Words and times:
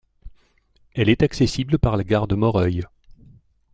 Elle 0.95 1.09
est 1.09 1.21
accessible 1.21 1.77
par 1.77 1.95
la 1.95 2.03
gare 2.03 2.25
de 2.27 2.33
Moreuil. 2.33 2.83